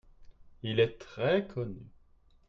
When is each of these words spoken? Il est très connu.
Il 0.63 0.79
est 0.79 0.97
très 0.97 1.45
connu. 1.45 1.91